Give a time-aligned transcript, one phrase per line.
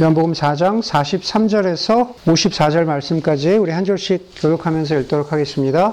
[0.00, 5.92] 요한복음 4장 43절에서 54절 말씀까지 우리 한 절씩 교독하면서 읽도록 하겠습니다.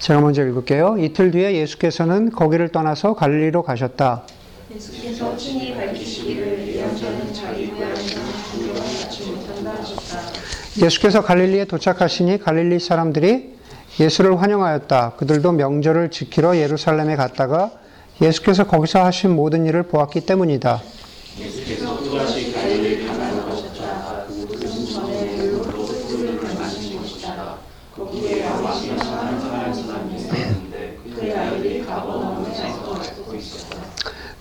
[0.00, 0.96] 제가 먼저 읽을게요.
[0.98, 4.24] 이틀 뒤에 예수께서는 거기를 떠나서 갈릴리로 가셨다.
[4.74, 8.20] 예수께서 친히 밝히시기를 예언자는 자기 고향에서
[8.50, 10.82] 구원을 받지 못한다 하셨다.
[10.82, 13.54] 예수께서 갈릴리에 도착하시니 갈릴리 사람들이
[14.00, 15.12] 예수를 환영하였다.
[15.18, 17.70] 그들도 명절을 지키러 예루살렘에 갔다가
[18.20, 20.82] 예수께서 거기서 하신 모든 일을 보았기 때문이다.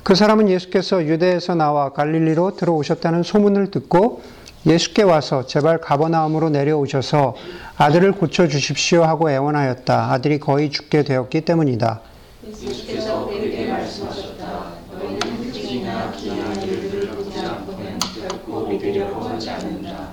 [0.10, 4.24] 그 사람은 예수께서 유대에서 나와 갈릴리로 들어오셨다는 소문을 듣고
[4.66, 7.36] 예수께 와서 제발 가버나움으로 내려오셔서
[7.78, 10.12] 아들을 고쳐 주십시오 하고 애원하였다.
[10.12, 12.02] 아들이 거의 죽게 되었기 때문이다.
[12.44, 14.64] 예수께서 그에게 말씀하셨다.
[14.94, 20.08] 너희는 특징이나 기이한 일들을 보지 않고는 결코 믿으려고 하지 않는다.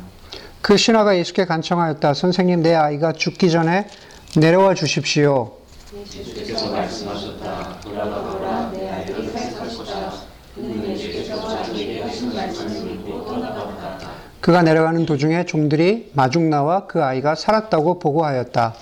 [0.60, 2.12] 그 신하가 예수께 간청하였다.
[2.12, 3.88] 선생님, 내 아이가 죽기 전에
[4.36, 5.56] 내려와 주십시오.
[5.96, 7.80] 예수께서 말씀하셨다.
[7.80, 10.12] 돌아가거라 내 아들이 살 것이다.
[10.54, 14.10] 그는 예수께서 자기에게 하신 말씀을 믿고 떠나갔다.
[14.46, 18.74] 그가 내려가는 도중에 종들이 마중 나와 그 아이가 살았다고 보고하였다.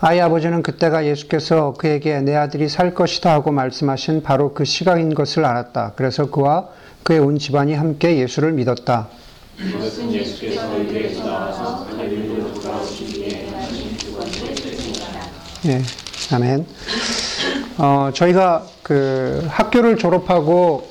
[0.00, 5.44] 아이 아버지는 그때가 예수께서 그에게 내 아들이 살 것이다 하고 말씀하신 바로 그 시각인 것을
[5.44, 5.92] 알았다.
[5.94, 6.70] 그래서 그와
[7.02, 9.08] 그의 온 집안이 함께 예수를 믿었다.
[9.58, 15.08] 이것은 예수께서 유대에서 나와서 갈릴리로 돌아오신 뒤에 하신 두 번째 뜻입니다.
[15.66, 15.82] 예,
[16.30, 16.77] 아멘.
[17.80, 20.88] 어, 저희가 그 학교를 졸업하고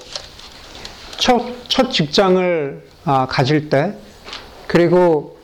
[1.18, 3.94] 첫, 첫 직장을 아, 가질 때,
[4.68, 5.38] 그리고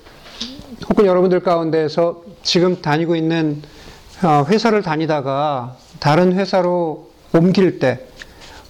[0.89, 3.61] 혹은 여러분들 가운데에서 지금 다니고 있는
[4.23, 8.08] 어, 회사를 다니다가 다른 회사로 옮길 때,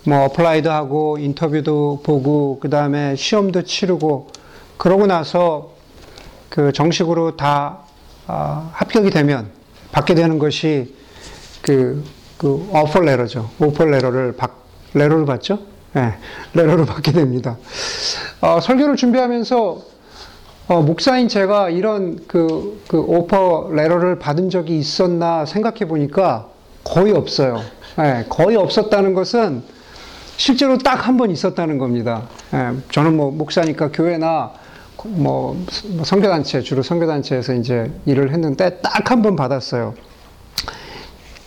[0.03, 4.31] 뭐 apply도 하고 인터뷰도 보고 그 다음에 시험도 치르고
[4.77, 5.73] 그러고 나서
[6.49, 7.81] 그 정식으로 다
[8.25, 9.51] 아, 합격이 되면
[9.91, 10.95] 받게 되는 것이
[11.61, 12.03] 그,
[12.43, 13.49] 그 offer letter죠.
[13.57, 14.51] offer letter를 받,
[14.93, 15.59] letter를 받죠?
[15.93, 16.15] 네,
[16.53, 17.55] letter를 받게 됩니다.
[18.41, 19.77] 어, 설교를 준비하면서
[20.67, 26.47] 어, 목사인 제가 이런 그, 그 오퍼 레러를 받은 적이 있었나 생각해 보니까
[26.83, 27.61] 거의 없어요.
[27.97, 29.63] 네, 거의 없었다는 것은
[30.35, 32.23] 실제로 딱 한 번 있었다는 겁니다.
[32.51, 34.51] 네, 저는 뭐 목사니까 교회나
[35.05, 35.65] 뭐
[36.03, 39.93] 선교단체 주로 선교단체에서 이제 일을 했는데 딱 한 번 받았어요.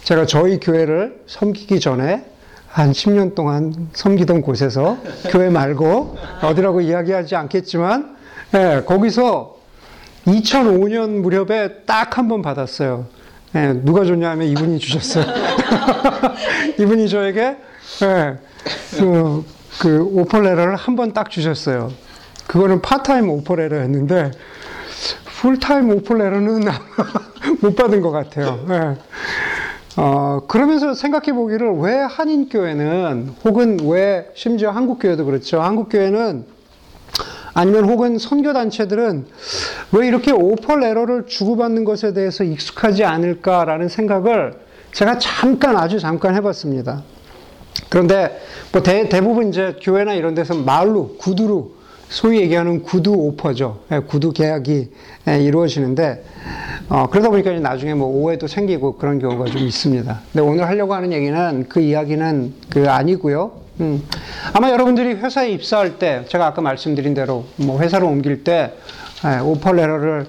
[0.07, 2.25] 제가 저희 교회를 섬기기 전에
[2.69, 4.99] 한 10년 동안 섬기던 곳에서
[5.31, 8.17] 교회 말고 어디라고 이야기하지 않겠지만
[8.55, 9.57] 예, 거기서
[10.29, 13.07] 2005년 무렵에 딱 한 번 받았어요.
[13.57, 15.25] 예, 누가 줬냐면 이분이 주셨어요.
[16.79, 17.57] 이분이 저에게
[18.05, 18.37] 예,
[18.97, 19.45] 그,
[19.81, 21.91] 그 오퍼레러를 한 번 딱 주셨어요.
[22.47, 24.31] 그거는 part time offer letter였는데
[25.41, 26.65] full time offer letter는
[27.61, 28.65] 못 받은 것 같아요.
[28.71, 28.95] 예.
[29.97, 35.63] 어, 그러면서 생각해 보기를 왜 한인교회는 혹은 왜 심지어 한국교회도 그렇죠.
[35.63, 36.45] 한국교회는
[37.55, 39.27] 아니면 혹은 선교단체들은
[39.93, 44.61] 왜 이렇게 오퍼레러를 주고받는 것에 대해서 익숙하지 않을까라는 생각을
[44.93, 47.03] 제가 잠깐 아주 잠깐 해봤습니다.
[47.89, 48.39] 그런데
[48.73, 51.76] 뭐 대, 대부분 이제 교회나 이런 데서 말로 구두로
[52.09, 53.81] 소위 얘기하는 구두 오퍼죠.
[53.93, 54.91] 예, 구두 계약이
[55.29, 56.25] 예, 이루어지는데
[56.89, 60.21] 어, 그러다 보니까 나중에 뭐 오해도 생기고 그런 경우가 좀 있습니다.
[60.33, 63.53] 근데 오늘 하려고 하는 얘기는 그 이야기는 그 아니고요.
[63.81, 64.03] 음,
[64.53, 68.73] 아마 여러분들이 회사에 입사할 때 제가 아까 말씀드린 대로 뭐 회사를 옮길 때
[69.25, 70.27] 예, 오퍼레러를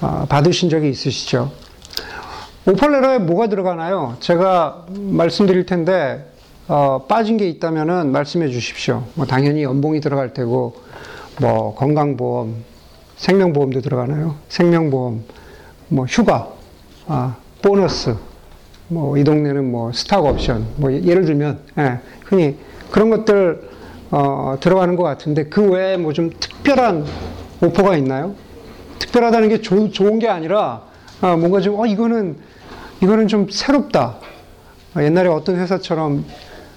[0.00, 1.52] 어, 받으신 적이 있으시죠.
[2.66, 4.16] 오퍼레러에 뭐가 들어가나요?
[4.20, 6.24] 제가 말씀드릴 텐데
[6.68, 9.04] 어, 빠진 게 있다면은 말씀해 주십시오.
[9.14, 10.88] 뭐 당연히 연봉이 들어갈 테고
[11.40, 12.64] 뭐 건강보험,
[13.16, 14.36] 생명보험도 들어가나요?
[14.48, 15.24] 생명보험,
[15.88, 16.48] 뭐 휴가,
[17.06, 18.16] 아, 보너스,
[18.88, 22.56] 뭐 이 동네는 뭐 스탁 옵션, 뭐 예를 들면 예, 흔히
[22.90, 23.68] 그런 것들
[24.10, 27.04] 어, 들어가는 것 같은데 그 외에 뭐 좀 특별한
[27.62, 28.34] 오퍼가 있나요?
[28.98, 30.82] 특별하다는 게 조, 좋은 게 아니라
[31.20, 32.36] 아, 뭔가 좀 어, 이거는
[33.02, 34.18] 이거는 좀 새롭다.
[34.94, 36.24] 아, 옛날에 어떤 회사처럼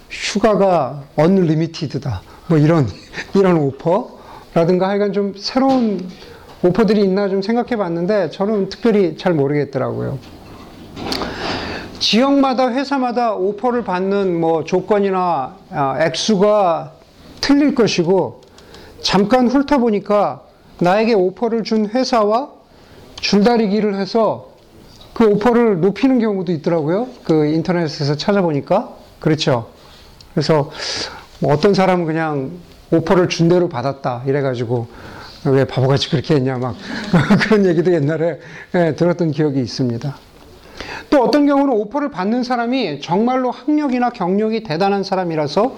[0.10, 2.22] 휴가가 언리미티드다.
[2.48, 2.88] 뭐 이런
[3.34, 4.20] 이런 오퍼
[4.54, 6.10] 라든가 하여간 좀 새로운
[6.64, 10.20] 오퍼들이 있나 좀 생각해 봤는데 저는 특별히 잘 모르겠더라고요.
[12.00, 16.92] 지역마다 회사마다 오퍼를 받는 뭐 조건이나 아, 액수가
[17.40, 18.42] 틀릴 것이고
[19.02, 20.42] 잠깐 훑어보니까
[20.80, 22.50] 나에게 오퍼를 준 회사와
[23.16, 24.52] 줄다리기를 해서
[25.14, 27.08] 그 오퍼를 높이는 경우도 있더라고요.
[27.24, 28.90] 그 인터넷에서 찾아보니까.
[29.20, 29.70] 그렇죠.
[30.34, 30.72] 그래서
[31.40, 32.52] 뭐 어떤 사람은 그냥
[32.92, 34.24] 오퍼를 준 대로 받았다.
[34.26, 34.88] 이래가지고
[35.46, 36.58] 왜 바보같이 그렇게 했냐.
[36.58, 36.76] 막
[37.42, 38.40] 그런 얘기도 옛날에
[38.76, 40.16] 예, 들었던 기억이 있습니다.
[41.10, 45.76] 또 어떤 경우는 오퍼를 받는 사람이 정말로 학력이나 경력이 대단한 사람이라서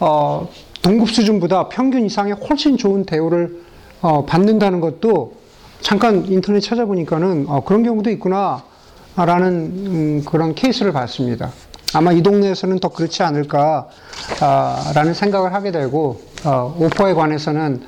[0.00, 0.48] 어,
[0.82, 3.62] 동급 수준보다 평균 이상의 훨씬 좋은 대우를
[4.00, 5.34] 어, 받는다는 것도
[5.80, 8.62] 잠깐 인터넷 찾아보니까는 어, 그런 경우도 있구나라는
[9.16, 11.50] 음, 그런 케이스를 봤습니다.
[11.92, 13.88] 아마 이 동네에서는 더 그렇지 않을까라는
[15.14, 17.82] 생각을 하게 되고 어, 오퍼에 관해서는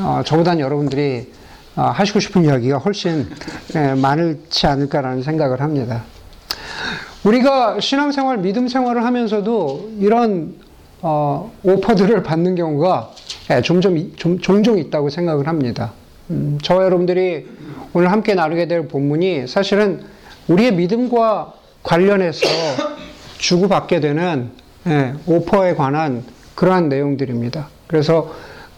[0.00, 1.32] 어, 저보다는 여러분들이
[1.76, 3.28] 어, 하시고 싶은 이야기가 훨씬
[3.74, 6.02] 예, 많지 않을까라는 생각을 합니다.
[7.24, 10.54] 우리가 신앙생활, 믿음 생활을 하면서도 이런
[11.02, 13.10] 어, 오퍼들을 받는 경우가
[13.50, 13.62] 예,
[13.96, 15.92] 이- 좀, 종종 있다고 생각을 합니다.
[16.30, 17.46] 음, 저와 여러분들이
[17.92, 20.02] 오늘 함께 나누게 될 본문이 사실은
[20.48, 21.52] 우리의 믿음과
[21.82, 22.46] 관련해서
[23.38, 24.50] 주고받게 되는
[24.86, 26.24] 예, 오퍼에 관한
[26.54, 27.68] 그러한 내용들입니다.
[27.94, 28.28] 그래서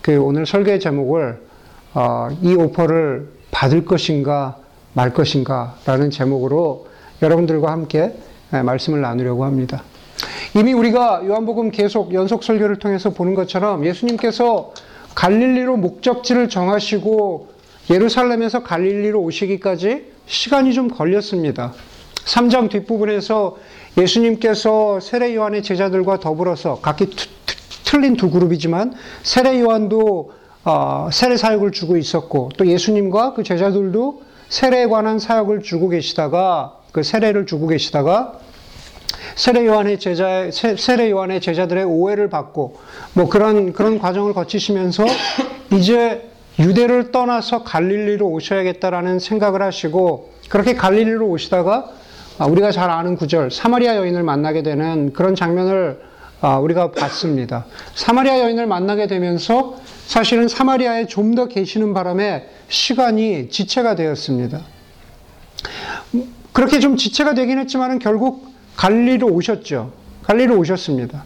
[0.02, 1.40] 그 오늘 설계 제목을
[1.94, 4.58] 어, 이 오퍼를 받을 것인가
[4.92, 6.86] 말 것인가라는 제목으로
[7.22, 8.12] 여러분들과 함께
[8.52, 9.82] 예, 말씀을 나누려고 합니다.
[10.54, 14.74] 이미 우리가 요한복음 계속 연속 설교를 통해서 보는 것처럼 예수님께서
[15.14, 17.48] 갈릴리로 목적지를 정하시고
[17.88, 21.72] 예루살렘에서 갈릴리로 오시기까지 시간이 좀 걸렸습니다.
[22.26, 23.56] 3장 뒷부분에서
[23.96, 27.08] 예수님께서 세례 요한의 제자들과 더불어서 각기
[27.86, 28.92] 틀린 두 그룹이지만
[29.22, 30.32] 세례 요한도
[30.64, 37.02] 어, 세례 사역을 주고 있었고 또 예수님과 그 제자들도 세례에 관한 사역을 주고 계시다가 그
[37.02, 38.40] 세례를 주고 계시다가
[39.36, 42.76] 세례 요한의 제자 세례 요한의 제자들의 오해를 받고
[43.14, 45.04] 뭐 그런 그런 과정을 거치시면서
[45.72, 46.28] 이제
[46.58, 51.90] 유대를 떠나서 갈릴리로 오셔야겠다라는 생각을 하시고 그렇게 갈릴리로 오시다가
[52.38, 57.66] 아, 우리가 잘 아는 구절 사마리아 여인을 만나게 되는 그런 장면을 아, 우리가 봤습니다.
[57.94, 64.60] 사마리아 여인을 만나게 되면서 사실은 사마리아에 좀 더 계시는 바람에 시간이 지체가 되었습니다.
[66.52, 68.46] 그렇게 좀 지체가 되긴 했지만은 결국
[68.76, 69.92] 갈릴리로 오셨죠.
[70.24, 71.24] 갈릴리로 오셨습니다.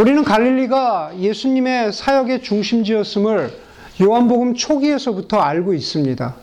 [0.00, 3.52] 우리는 갈릴리가 예수님의 사역의 중심지였음을
[4.00, 6.34] 요한복음 초기에서부터 알고 있습니다.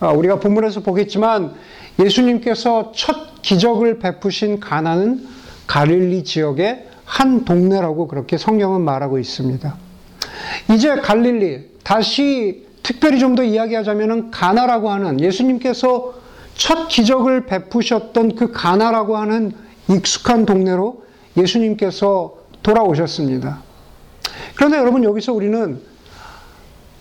[0.00, 1.54] 아, 우리가 본문에서 보겠지만
[1.98, 5.26] 예수님께서 첫 기적을 베푸신 가나는
[5.66, 9.76] 갈릴리 지역의 한 동네라고 그렇게 성경은 말하고 있습니다.
[10.70, 16.14] 이제 갈릴리 다시 특별히 좀 더 이야기하자면은 가나라고 하는 예수님께서
[16.54, 19.52] 첫 기적을 베푸셨던 그 가나라고 하는
[19.88, 21.02] 익숙한 동네로
[21.36, 23.62] 예수님께서 돌아오셨습니다.
[24.54, 25.80] 그런데 여러분 여기서 우리는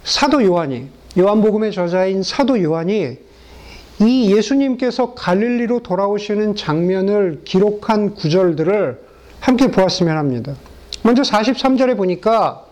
[0.04, 0.88] 사도 요한이
[1.20, 3.18] 요한복음의 저자인 사도 요한이
[4.00, 9.07] 이 예수님께서 갈릴리로 돌아오시는 장면을 기록한 구절들을
[9.48, 10.52] 함께 보았으면 합니다.
[11.04, 12.66] 먼저 43절에 보니까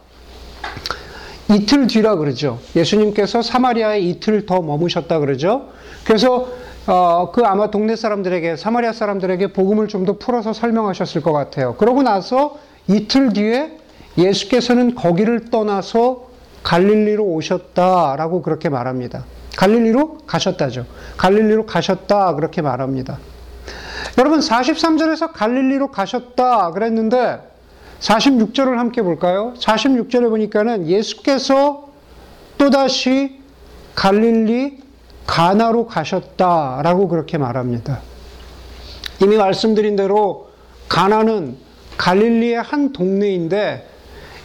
[1.50, 2.60] 이틀 뒤라 그러죠.
[2.76, 5.70] 예수님께서 사마리아에 이틀 더 머무셨다 그러죠.
[6.04, 6.50] 그래서
[6.86, 11.76] 어, 그 아마 동네 사람들에게 사마리아 사람들에게 복음을 좀 더 풀어서 설명하셨을 것 같아요.
[11.78, 13.78] 그러고 나서 이틀 뒤에
[14.18, 16.28] 예수께서는 거기를 떠나서
[16.64, 19.24] 갈릴리로 오셨다라고 그렇게 말합니다.
[19.56, 20.86] 갈릴리로 가셨다죠.
[21.16, 23.18] 갈릴리로 가셨다 그렇게 말합니다.
[24.18, 27.40] 여러분 43절에서 갈릴리로 가셨다 그랬는데
[28.00, 29.54] 46절을 함께 볼까요?
[29.58, 31.90] 46절에 보니까는 예수께서
[32.58, 33.42] 또다시
[33.96, 34.80] 갈릴리
[35.28, 38.02] 가나로 가셨다라고 그렇게 말합니다.
[39.22, 40.50] 이미 말씀드린 대로
[40.88, 41.58] 가나는
[41.98, 43.90] 갈릴리의 한 동네인데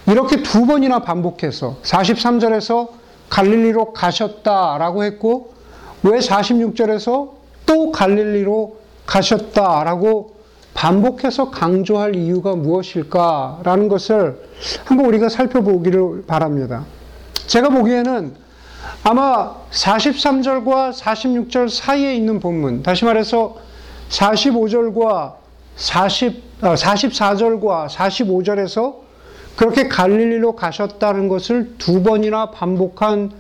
[0.09, 2.89] 이렇게 두 번이나 반복해서 43절에서
[3.29, 5.55] 갈릴리로 가셨다라고 했고
[6.03, 7.33] 왜 46절에서
[7.67, 8.80] 또 갈릴리로
[9.11, 10.37] 가셨다라고
[10.73, 14.41] 반복해서 강조할 이유가 무엇일까라는 것을
[14.85, 16.85] 한번 우리가 살펴보기를 바랍니다.
[17.47, 18.35] 제가 보기에는
[19.03, 23.57] 아마 43절과 46절 사이에 있는 본문, 다시 말해서
[24.11, 25.35] 45절과
[25.77, 28.95] 40, 아, 44절과 45절에서
[29.57, 33.33] 그렇게 갈릴리로 가셨다는 것을 두 번이나 반복한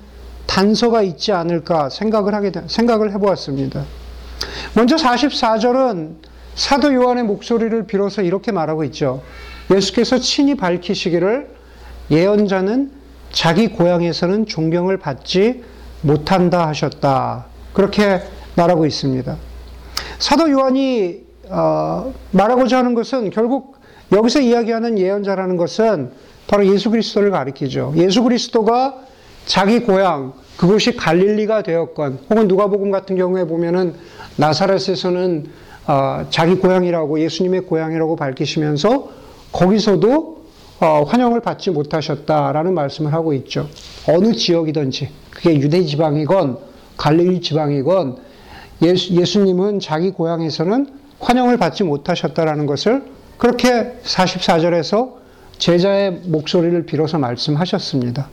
[0.47, 3.85] 단서가 있지 않을까 생각을 하게 돼- 생각을 해보았습니다.
[4.75, 6.15] 먼저 44절은
[6.55, 9.23] 사도 요한의 목소리를 빌어서 이렇게 말하고 있죠.
[9.71, 11.49] 예수께서 친히 밝히시기를
[12.11, 12.91] 예언자는
[13.33, 15.63] 자기 고향에서는 존경을 받지
[16.03, 17.47] 못한다 하셨다.
[17.73, 18.21] 그렇게
[18.57, 19.37] 말하고 있습니다.
[20.19, 23.77] 사도 요한이 어, 말하고자 하는 것은 결국
[24.13, 26.13] 여기서 이야기하는 예언자라는 것은
[26.47, 27.95] 바로 예수 그리스도를 가리키죠.
[27.97, 28.97] 예수 그리스도가
[29.47, 33.95] 자기 고향, 그곳이 갈릴리가 되었건 혹은 누가복음 같은 경우에 보면은
[34.37, 35.47] 나사렛에서는
[35.87, 39.09] 어, 자기 고향이라고 예수님의 고향이라고 밝히시면서
[39.53, 40.45] 거기서도
[40.81, 43.71] 어, 환영을 받지 못하셨다라는 말씀을 하고 있죠.
[44.07, 46.59] 어느 지역이든지 그게 유대 지방이건
[46.99, 48.19] 갈릴리 지방이건
[48.83, 50.89] 예수, 예수님은 자기 고향에서는
[51.21, 53.05] 환영을 받지 못하셨다라는 것을
[53.39, 55.13] 그렇게 44절에서
[55.57, 58.29] 제자의 목소리를 빌어서 말씀하셨습니다.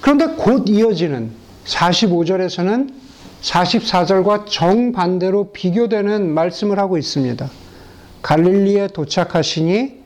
[0.00, 2.92] 그런데 곧 이어지는 45절에서는
[3.42, 7.48] 44절과 정반대로 비교되는 말씀을 하고 있습니다.
[8.22, 10.00] 갈릴리에 도착하시니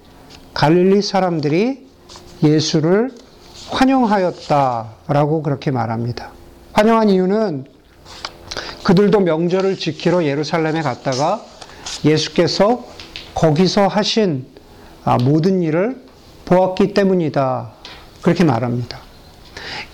[0.54, 1.86] 갈릴리 사람들이
[2.42, 3.10] 예수를
[3.70, 6.30] 환영하였다라고 그렇게 말합니다.
[6.72, 7.66] 환영한 이유는
[8.84, 11.44] 그들도 명절을 지키러 예루살렘에 갔다가
[12.04, 12.84] 예수께서
[13.34, 14.46] 거기서 하신
[15.04, 16.02] 아, 모든 일을
[16.44, 17.72] 보았기 때문이다.
[18.22, 18.98] 그렇게 말합니다.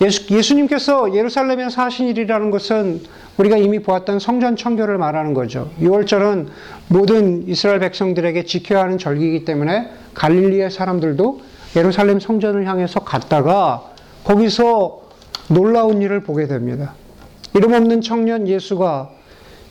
[0.00, 3.02] 예수, 예수 님께서 예루살렘에서 하신 일이라는 것은
[3.36, 5.70] 우리가 이미 보았던 성전 청교를 말하는 거죠.
[5.80, 6.48] 6월절은
[6.88, 11.40] 모든 이스라엘 백성들에게 지켜야 하는 절기이기 때문에 갈릴리의 사람들도
[11.76, 13.90] 예루살렘 성전을 향해서 갔다가
[14.24, 15.02] 거기서
[15.48, 16.94] 놀라운 일을 보게 됩니다.
[17.54, 19.10] 이름 없는 청년 예수가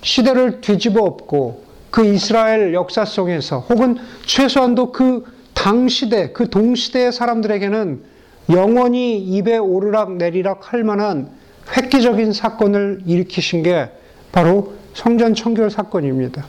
[0.01, 5.23] 시대를 뒤집어 엎고 그 이스라엘 역사 속에서 혹은 최소한도 그
[5.53, 8.03] 당시대, 그 동시대의 사람들에게는
[8.49, 11.31] 영원히 입에 오르락 내리락 할 만한
[11.75, 13.89] 획기적인 사건을 일으키신 게
[14.31, 16.45] 바로 성전 청결 사건입니다.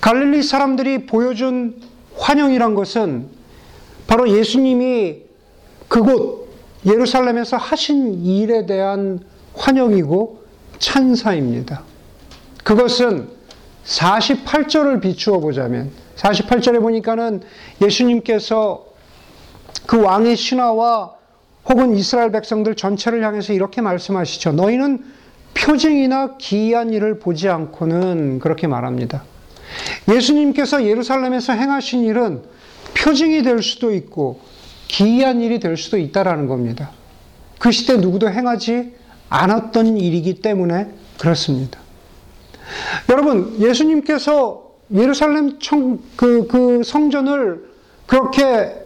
[0.00, 1.80] 갈릴리 사람들이 보여준
[2.16, 3.28] 환영이란 것은
[4.06, 5.22] 바로 예수님이
[5.88, 6.48] 그곳
[6.86, 9.20] 예루살렘에서 하신 일에 대한
[9.54, 10.44] 환영이고
[10.78, 11.82] 찬사입니다.
[12.64, 13.28] 그것은
[13.84, 17.42] 48절을 비추어 보자면 48절에 보니까는
[17.82, 18.86] 예수님께서
[19.84, 21.14] 그 왕의 신하와
[21.68, 24.52] 혹은 이스라엘 백성들 전체를 향해서 이렇게 말씀하시죠.
[24.52, 25.04] 너희는
[25.54, 29.24] 표징이나 기이한 일을 보지 않고는 그렇게 말합니다.
[30.08, 32.42] 예수님께서 예루살렘에서 행하신 일은
[32.94, 34.40] 표징이 될 수도 있고
[34.88, 36.90] 기이한 일이 될 수도 있다라는 겁니다.
[37.58, 38.94] 그 시대 누구도 행하지
[39.28, 41.80] 않았던 일이기 때문에 그렇습니다.
[43.10, 47.68] 여러분, 예수님께서 예루살렘 청, 그, 그 성전을
[48.06, 48.85] 그렇게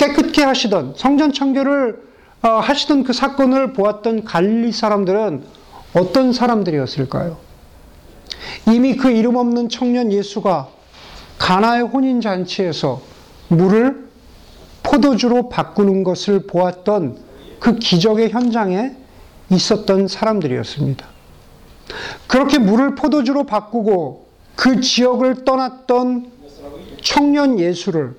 [0.00, 2.08] 깨끗게 하시던 성전 청결을
[2.40, 5.44] 어, 하시던 그 사건을 보았던 갈릴리 사람들은
[5.92, 7.36] 어떤 사람들이었을까요?
[8.66, 10.68] 이미 그 이름 없는 청년 예수가
[11.38, 13.02] 가나의 혼인 잔치에서
[13.48, 14.08] 물을
[14.82, 17.18] 포도주로 바꾸는 것을 보았던
[17.58, 18.96] 그 기적의 현장에
[19.50, 21.06] 있었던 사람들이었습니다.
[22.26, 26.30] 그렇게 물을 포도주로 바꾸고 그 지역을 떠났던
[27.02, 28.16] 청년 예수를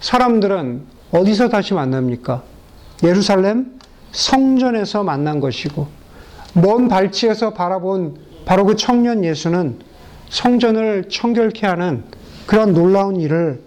[0.00, 2.42] 사람들은 어디서 다시 만납니까?
[3.02, 3.78] 예루살렘
[4.12, 5.88] 성전에서 만난 것이고,
[6.54, 9.78] 먼 발치에서 바라본 바로 그 청년 예수는
[10.28, 12.04] 성전을 청결케 하는
[12.46, 13.62] 그런 놀라운 일을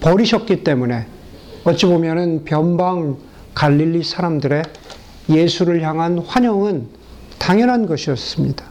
[0.00, 1.06] 버리셨기 때문에
[1.64, 3.18] 어찌 보면은 변방
[3.54, 4.62] 갈릴리 사람들의
[5.28, 6.88] 예수를 향한 환영은
[7.38, 8.64] 당연한 것이었습니다.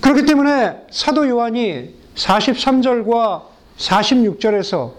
[0.00, 3.42] 그렇기 때문에 사도 요한이 43절과
[3.78, 4.92] 46절에서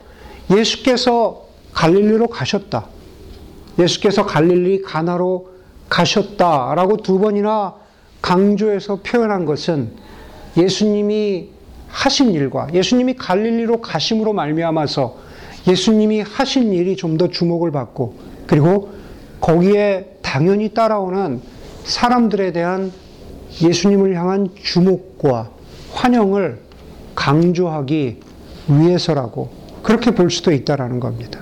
[0.56, 2.88] 예수께서 갈릴리로 가셨다.
[3.80, 5.50] 예수께서 갈릴리 가나로
[5.90, 7.76] 가셨다라고 두 번이나
[8.22, 9.92] 강조해서 표현한 것은
[10.58, 11.50] 예수님이
[11.88, 15.18] 하신 일과 예수님이 갈릴리로 가심으로 말미암아서
[15.68, 18.16] 예수님이 하신 일이 좀 더 주목을 받고
[18.48, 18.90] 그리고
[19.42, 21.42] 거기에 당연히 따라오는
[21.84, 22.92] 사람들에 대한
[23.62, 25.50] 예수님을 향한 주목과
[25.92, 26.62] 환영을
[27.16, 28.20] 강조하기
[28.70, 29.50] 위해서라고
[29.84, 31.41] 그렇게 볼 수도 있다라는 겁니다.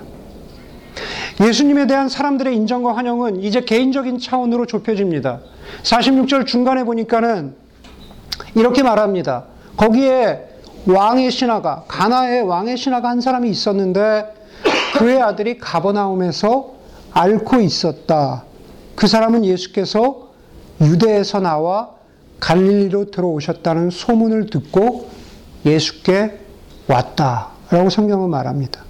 [1.40, 5.40] 예수님에 대한 사람들의 인정과 환영은 이제 개인적인 차원으로 좁혀집니다.
[5.82, 7.54] 46절 중간에 보니까는
[8.54, 9.44] 이렇게 말합니다.
[9.76, 10.46] 거기에
[10.86, 14.34] 왕의 신하가 가나의 왕의 신하가 한 사람이 있었는데
[14.98, 16.74] 그의 아들이 가버나움에서
[17.12, 18.44] 앓고 있었다.
[18.94, 20.28] 그 사람은 예수께서
[20.80, 21.90] 유대에서 나와
[22.40, 25.08] 갈릴리로 들어오셨다는 소문을 듣고
[25.64, 26.38] 예수께
[26.88, 28.89] 왔다라고 성경은 말합니다.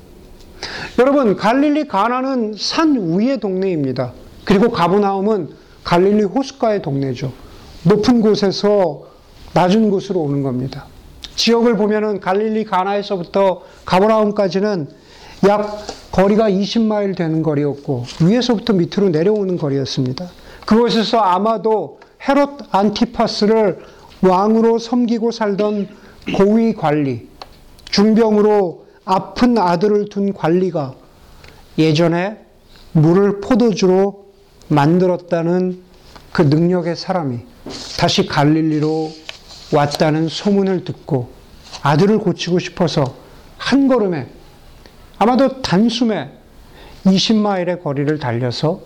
[0.99, 4.13] 여러분, 갈릴리 가나는 산 위의 동네입니다.
[4.45, 5.51] 그리고 가브나움은
[5.85, 7.33] 갈릴리 호숫가의 동네죠.
[7.85, 9.05] 높은 곳에서
[9.55, 10.87] 낮은 곳으로 오는 겁니다.
[11.37, 14.89] 지역을 보면은 갈릴리 가나에서부터 가브나움까지는
[15.49, 20.29] 약 거리가 20마일 되는 거리였고 위에서부터 밑으로 내려오는 거리였습니다.
[20.67, 21.99] 그곳에서 아마도
[22.29, 23.79] 헤롯 안티파스를
[24.23, 25.89] 왕으로 섬기고 살던
[26.37, 27.29] 고위 관리,
[27.91, 28.80] 중병으로
[29.11, 30.95] 아픈 아들을 둔 관리가
[31.79, 32.39] 예전에
[32.93, 34.31] 물을 포도주로
[34.69, 35.83] 만들었다는
[36.31, 37.41] 그 능력의 사람이
[37.99, 39.11] 다시 갈릴리로
[39.75, 41.29] 왔다는 소문을 듣고
[41.83, 43.17] 아들을 고치고 싶어서
[43.59, 44.29] 한 걸음에
[45.19, 46.31] 아마도 단숨에
[47.05, 48.81] 20마일의 거리를 달려서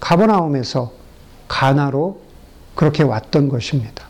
[0.00, 0.90] 가버나움에서
[1.46, 2.20] 가나로
[2.74, 4.08] 그렇게 왔던 것입니다.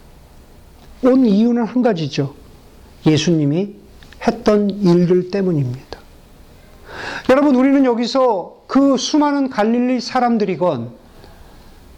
[1.05, 2.35] 온 이유는 한 가지죠.
[3.07, 3.82] 예수님이
[4.27, 5.99] 했던 일들 때문입니다.
[7.31, 10.91] 여러분, 우리는 여기서 그 수많은 갈릴리 사람들이건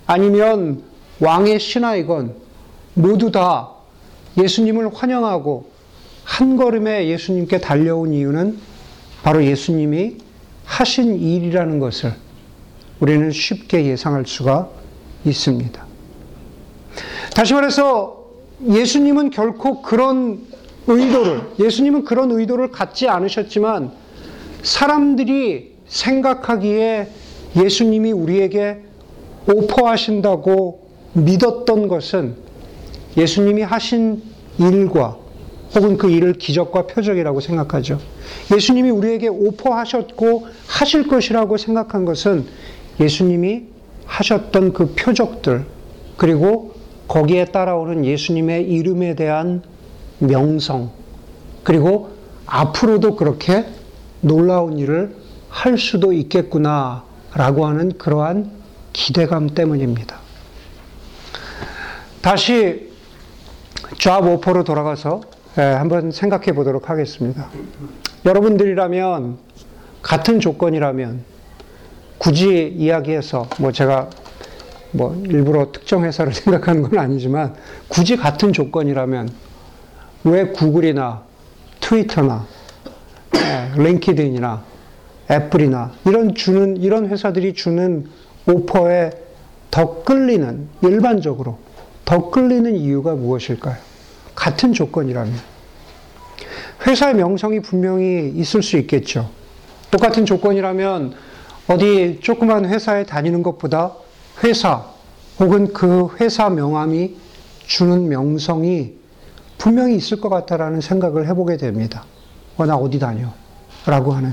[0.07, 0.83] 아니면
[1.21, 2.35] 왕의 신하이건
[2.95, 3.71] 모두 다
[4.39, 5.71] 예수님을 환영하고
[6.25, 8.59] 한 걸음에 예수님께 달려온 이유는
[9.23, 10.17] 바로 예수님이
[10.65, 12.15] 하신 일이라는 것을
[13.01, 14.69] 우리는 쉽게 예상할 수가
[15.25, 15.85] 있습니다.
[17.35, 18.25] 다시 말해서
[18.67, 20.47] 예수님은 결코 그런
[20.87, 23.93] 의도를, 예수님은 그런 의도를 갖지 않으셨지만
[24.63, 27.09] 사람들이 생각하기에
[27.57, 28.83] 예수님이 우리에게
[29.47, 32.37] 오퍼하신다고 믿었던 것은
[33.17, 34.23] 예수님이 하신
[34.59, 35.17] 일과
[35.75, 37.99] 혹은 그 일을 기적과 표적이라고 생각하죠.
[38.55, 42.47] 예수님이 우리에게 오퍼하셨고 하실 것이라고 생각한 것은
[43.01, 43.65] 예수님이
[44.07, 45.65] 하셨던 그 표적들
[46.17, 46.75] 그리고
[47.09, 49.63] 거기에 따라오는 예수님의 이름에 대한
[50.27, 50.91] 명성
[51.63, 52.11] 그리고
[52.47, 53.67] 앞으로도 그렇게
[54.21, 55.17] 놀라운 일을
[55.49, 57.05] 할 수도 있겠구나
[57.35, 58.51] 라고 하는 그러한
[58.93, 60.19] 기대감 때문입니다.
[62.21, 62.91] 다시
[63.99, 65.21] 좌 오퍼로 돌아가서
[65.59, 67.49] 예, 한번 생각해 보도록 하겠습니다.
[68.25, 69.39] 여러분들이라면
[70.03, 71.25] 같은 조건이라면
[72.19, 74.11] 굳이 이야기해서 뭐 제가
[74.91, 77.55] 뭐 일부러 특정 회사를 생각하는 건 아니지만
[77.89, 79.31] 굳이 같은 조건이라면
[80.25, 81.23] 왜 구글이나
[81.81, 82.47] 트위터나
[83.37, 84.65] 예, 링키드인이나
[85.31, 88.07] 애플이나 이런 주는 이런 회사들이 주는
[88.47, 89.11] 오퍼에
[89.71, 91.59] 더 끌리는 일반적으로
[92.05, 93.77] 더 끌리는 이유가 무엇일까요?
[94.35, 95.33] 같은 조건이라면
[96.87, 99.31] 회사의 명성이 분명히 있을 수 있겠죠.
[99.91, 101.15] 똑같은 조건이라면
[101.69, 103.93] 어디 조그만 회사에 다니는 것보다
[104.43, 104.85] 회사
[105.39, 107.17] 혹은 그 회사 명함이
[107.67, 108.95] 주는 명성이
[109.59, 112.05] 분명히 있을 것 같다라는 생각을 해보게 됩니다.
[112.57, 113.33] 어, 나 어디 다녀?
[113.87, 114.33] 라고 하는.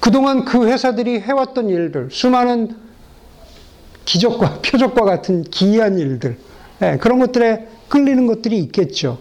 [0.00, 2.76] 그동안 그 회사들이 해왔던 일들, 수많은
[4.04, 6.38] 기적과 표적과 같은 기이한 일들,
[6.82, 9.18] 예, 그런 것들에 끌리는 것들이 있겠죠.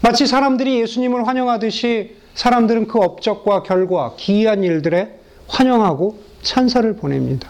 [0.00, 7.48] 마치 사람들이 예수님을 환영하듯이 사람들은 그 업적과 결과, 기이한 일들에 환영하고 찬사를 보냅니다.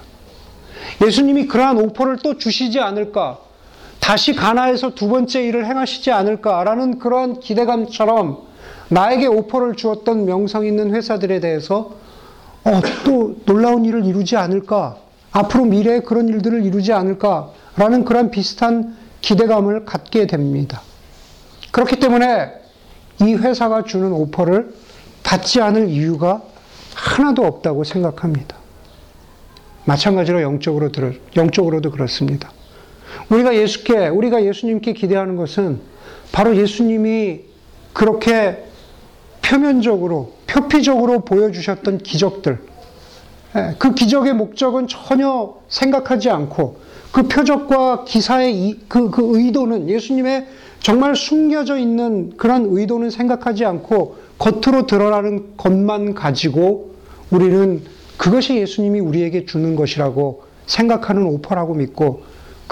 [1.05, 3.41] 예수님이 그러한 오퍼를 또 주시지 않을까,
[4.05, 8.37] 다시 가나에서 두 번째 일을 행하시지 않을까라는 그러한 기대감처럼
[8.91, 11.93] 나에게 오퍼를 주었던 명성 있는 회사들에 대해서
[12.65, 14.99] 어, 또 놀라운 일을 이루지 않을까,
[15.33, 20.83] 앞으로 미래에 그런 일들을 이루지 않을까라는 그런 비슷한 기대감을 갖게 됩니다.
[21.71, 22.53] 그렇기 때문에
[23.23, 24.75] 이 회사가 주는 오퍼를
[25.23, 26.43] 받지 않을 이유가
[26.95, 28.55] 하나도 없다고 생각합니다.
[29.87, 32.53] 마찬가지로 영적으로 들, 영적으로도 그렇습니다.
[33.29, 35.81] 우리가 예수께, 우리가 예수님께 기대하는 것은
[36.33, 37.41] 바로 예수님이
[37.93, 38.65] 그렇게
[39.43, 42.59] 표면적으로, 표피적으로 보여주셨던 기적들,
[43.57, 46.79] 예, 그 기적의 목적은 전혀 생각하지 않고
[47.13, 50.47] 그 표적과 기사의 이, 그, 그 의도는 예수님의
[50.81, 56.95] 정말 숨겨져 있는 그런 의도는 생각하지 않고 겉으로 드러나는 것만 가지고
[57.31, 57.83] 우리는
[58.17, 62.23] 그것이 예수님이 우리에게 주는 것이라고 생각하는 오퍼라고 믿고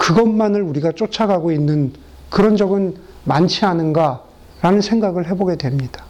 [0.03, 1.93] 그것만을 우리가 쫓아가고 있는
[2.29, 6.03] 그런 적은 많지 않은가라는 생각을 해보게 됩니다.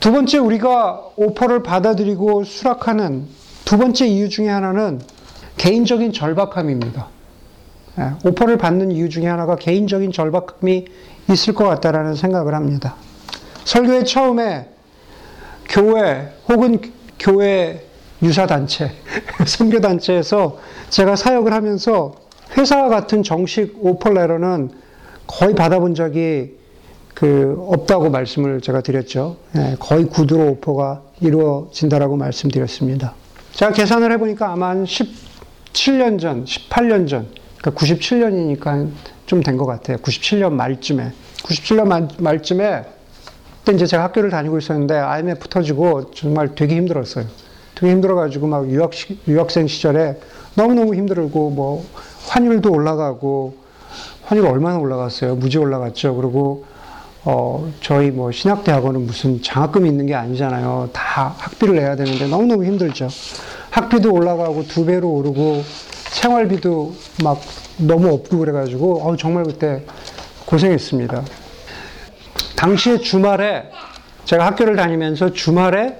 [0.00, 3.26] 두 번째 우리가 오퍼를 받아들이고 수락하는
[3.66, 5.02] 두 번째 이유 중에 하나는
[5.58, 7.06] 개인적인 절박함입니다.
[7.98, 10.86] 예, 오퍼를 받는 이유 중에 하나가 개인적인 절박함이
[11.30, 12.94] 있을 것 같다라는 생각을 합니다.
[13.64, 14.70] 설교의 처음에
[15.68, 16.80] 교회 혹은
[17.18, 17.84] 교회
[18.22, 18.90] 유사단체,
[19.44, 24.70] 선교단체에서 제가 사역을 하면서 회사와 같은 정식 오퍼레터는
[25.26, 26.56] 거의 받아본 적이
[27.14, 29.36] 그 없다고 말씀을 제가 드렸죠.
[29.56, 33.14] 예, 거의 구두로 오퍼가 이루어진다라고 말씀드렸습니다.
[33.52, 38.88] 제가 계산을 해보니까 아마 한 17년 전, 18년 전, 그러니까 97년이니까
[39.26, 39.98] 좀 된 것 같아요.
[39.98, 41.12] 97년 말쯤에.
[41.42, 42.84] 97년 말, 말쯤에
[43.58, 47.26] 그때 이제 제가 학교를 다니고 있었는데 IMF 터지고 정말 되게 힘들었어요.
[47.74, 48.92] 되게 힘들어가지고 막 유학,
[49.26, 50.18] 유학생 시절에
[50.54, 51.84] 너무 너무 힘들고 뭐
[52.28, 53.56] 환율도 올라가고
[54.24, 55.36] 환율 얼마나 올라갔어요?
[55.36, 56.14] 무지 올라갔죠.
[56.16, 56.64] 그리고
[57.24, 60.90] 어, 저희 뭐 신학대학원은 무슨 장학금이 있는 게 아니잖아요.
[60.92, 63.08] 다 학비를 내야 되는데 너무너무 힘들죠.
[63.70, 65.62] 학비도 올라가고 두 배로 오르고
[66.10, 67.40] 생활비도 막
[67.78, 69.82] 너무 없고 그래가지고 어, 정말 그때
[70.46, 71.22] 고생했습니다.
[72.56, 73.70] 당시에 주말에
[74.24, 75.96] 제가 학교를 다니면서 주말에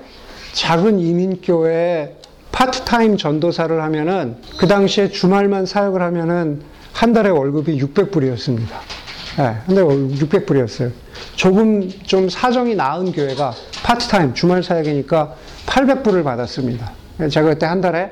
[0.53, 2.18] 작은 이민교회에
[2.59, 6.61] 파트타임 전도사를 하면은 그 당시에 주말만 사역을 하면은
[6.93, 8.71] 한 달에 월급이 600불이었습니다.
[9.39, 10.91] 예, 한 달에 월급 600불이었어요.
[11.37, 16.91] 조금 좀 사정이 나은 교회가 파트타임 주말 사역이니까 800불을 받았습니다.
[17.31, 18.11] 제가 그때 한 달에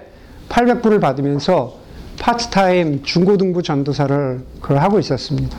[0.48, 1.80] 800불을 받으면서
[2.20, 5.58] 파트타임 중고등부 전도사를 그걸 하고 있었습니다.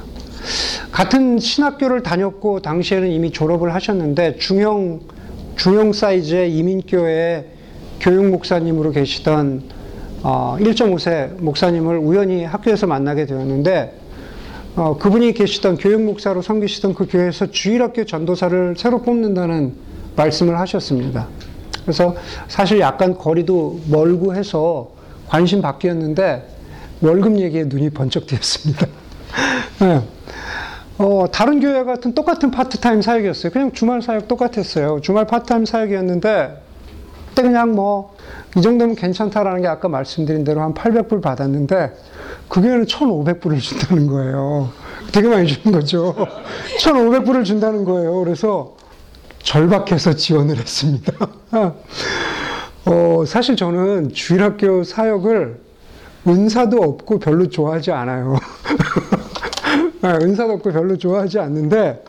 [0.93, 5.01] 같은 신학교를 다녔고 당시에는 이미 졸업을 하셨는데 중형
[5.57, 7.56] 중형 사이즈의 이민교회
[7.99, 9.63] 교육 목사님으로 계시던
[10.23, 13.93] 어, 1.5세 목사님을 우연히 학교에서 만나게 되었는데
[14.75, 19.73] 어, 그분이 계시던 교육 목사로 섬기시던 그 교회에서 주일학교 전도사를 새로 뽑는다는
[20.15, 21.27] 말씀을 하셨습니다.
[21.83, 22.15] 그래서
[22.47, 24.91] 사실 약간 거리도 멀고 해서
[25.27, 26.47] 관심 받기였는데
[27.01, 28.87] 월급 얘기에 눈이 번쩍 뜨였습니다.
[29.79, 30.01] 네.
[30.97, 33.51] 어, 다른 교회 같은 똑같은 파트타임 사역이었어요.
[33.51, 34.99] 그냥 주말 사역 똑같았어요.
[35.01, 36.66] 주말 파트타임 사역이었는데,
[37.37, 38.15] 그때 그냥 뭐,
[38.57, 41.93] 이 정도면 괜찮다라는 게 아까 말씀드린 대로 한 800불 받았는데,
[42.49, 44.71] 그 교회는 1,500불을 준다는 거예요.
[45.11, 46.15] 되게 많이 주는 거죠.
[46.81, 48.23] 1,500불을 준다는 거예요.
[48.23, 48.75] 그래서
[49.43, 51.13] 절박해서 지원을 했습니다.
[52.85, 55.59] 어, 사실 저는 주일학교 사역을
[56.27, 58.39] 은사도 없고 별로 좋아하지 않아요.
[60.01, 62.03] 네, 은사도 없고 별로 좋아하지 않는데,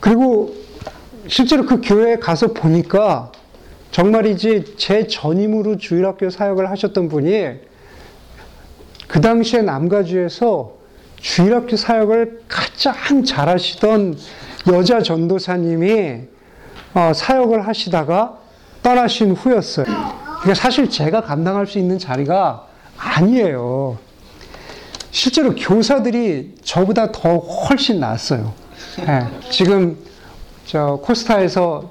[0.00, 0.54] 그리고
[1.26, 3.30] 실제로 그 교회에 가서 보니까
[3.92, 7.50] 정말이지 제 전임으로 주일학교 사역을 하셨던 분이
[9.06, 10.72] 그 당시에 남가주에서
[11.20, 14.16] 주일학교 사역을 가장 잘하시던
[14.72, 16.22] 여자 전도사님이
[16.94, 18.38] 어, 사역을 하시다가
[18.82, 19.84] 떠나신 후였어요.
[19.84, 23.98] 그러니까 사실 제가 감당할 수 있는 자리가 아니에요.
[25.10, 28.54] 실제로 교사들이 저보다 더 훨씬 낫어요.
[29.00, 29.98] 예, 지금
[30.66, 31.90] 저 코스타에서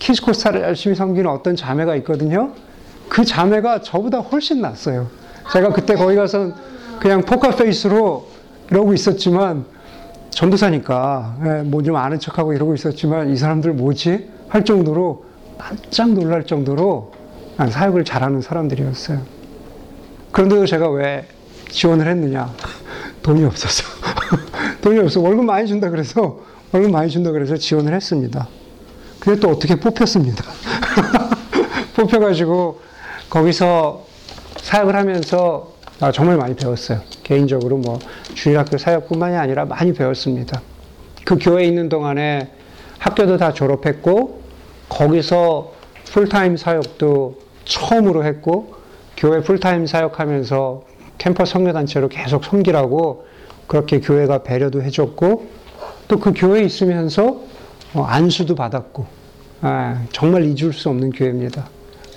[0.00, 2.52] 키즈 코스타를 열심히 섬기는 어떤 자매가 있거든요.
[3.08, 5.08] 그 자매가 저보다 훨씬 낫어요.
[5.52, 6.52] 제가 그때 거기 가서
[7.00, 8.26] 그냥 포커페이스로
[8.70, 9.64] 이러고 있었지만
[10.30, 14.28] 전도사니까 뭐 좀 아는 척하고 이러고 있었지만 이 사람들 뭐지?
[14.48, 15.24] 할 정도로
[15.58, 17.12] 깜짝 놀랄 정도로
[17.68, 19.20] 사역을 잘하는 사람들이었어요.
[20.32, 21.26] 그런데도 제가 왜
[21.68, 22.50] 지원을 했느냐?
[23.22, 23.84] 돈이 없어서.
[24.80, 25.20] 돈이 없어.
[25.20, 26.40] 월급 많이 준다 그래서,
[26.72, 28.48] 월급 많이 준다 그래서 지원을 했습니다.
[29.20, 30.44] 근데 또 어떻게 뽑혔습니다.
[31.94, 32.80] 뽑혀가지고
[33.28, 34.06] 거기서
[34.56, 37.00] 사역을 하면서 아, 정말 많이 배웠어요.
[37.22, 37.98] 개인적으로 뭐
[38.34, 40.62] 주일학교 사역뿐만이 아니라 많이 배웠습니다.
[41.24, 42.50] 그 교회에 있는 동안에
[42.98, 44.42] 학교도 다 졸업했고
[44.88, 45.72] 거기서
[46.06, 48.74] full time 사역도 처음으로 했고
[49.16, 50.84] 교회 full time 사역하면서
[51.18, 53.26] 캠퍼스 선교단체로 계속 섬기라고
[53.66, 55.60] 그렇게 교회가 배려도 해줬고
[56.08, 57.49] 또 그 교회에 있으면서 어,
[57.94, 59.06] 안수도 받았고
[59.62, 61.68] 아, 정말 잊을 수 없는 교회입니다.